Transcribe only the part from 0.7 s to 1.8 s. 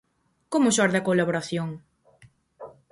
xorde a colaboración?